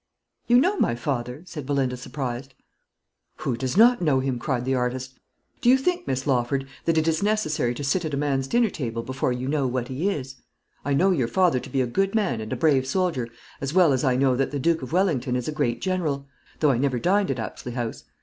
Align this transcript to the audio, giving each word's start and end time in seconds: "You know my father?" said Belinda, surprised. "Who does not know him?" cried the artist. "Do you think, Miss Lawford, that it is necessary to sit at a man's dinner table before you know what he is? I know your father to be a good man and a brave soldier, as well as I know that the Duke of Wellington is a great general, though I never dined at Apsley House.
"You 0.47 0.57
know 0.59 0.79
my 0.79 0.95
father?" 0.95 1.43
said 1.45 1.67
Belinda, 1.67 1.95
surprised. 1.95 2.55
"Who 3.35 3.55
does 3.55 3.77
not 3.77 4.01
know 4.01 4.19
him?" 4.19 4.39
cried 4.39 4.65
the 4.65 4.73
artist. 4.73 5.19
"Do 5.61 5.69
you 5.69 5.77
think, 5.77 6.07
Miss 6.07 6.25
Lawford, 6.25 6.65
that 6.85 6.97
it 6.97 7.07
is 7.07 7.21
necessary 7.21 7.75
to 7.75 7.83
sit 7.83 8.03
at 8.05 8.13
a 8.15 8.17
man's 8.17 8.47
dinner 8.47 8.71
table 8.71 9.03
before 9.03 9.31
you 9.31 9.47
know 9.47 9.67
what 9.67 9.89
he 9.89 10.09
is? 10.09 10.37
I 10.83 10.95
know 10.95 11.11
your 11.11 11.27
father 11.27 11.59
to 11.59 11.69
be 11.69 11.81
a 11.81 11.85
good 11.85 12.15
man 12.15 12.41
and 12.41 12.51
a 12.51 12.55
brave 12.55 12.87
soldier, 12.87 13.27
as 13.61 13.75
well 13.75 13.93
as 13.93 14.03
I 14.03 14.15
know 14.15 14.35
that 14.35 14.49
the 14.49 14.57
Duke 14.57 14.81
of 14.81 14.91
Wellington 14.91 15.35
is 15.35 15.47
a 15.47 15.51
great 15.51 15.81
general, 15.81 16.25
though 16.61 16.71
I 16.71 16.79
never 16.79 16.97
dined 16.97 17.29
at 17.29 17.37
Apsley 17.37 17.73
House. 17.73 18.05